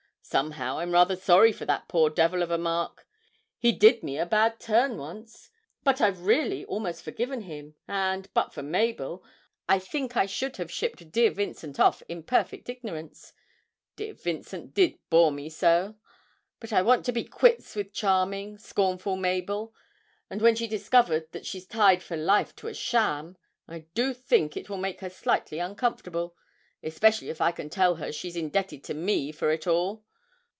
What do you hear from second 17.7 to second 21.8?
with charming, scornful Mabel, and, when she discovers that she's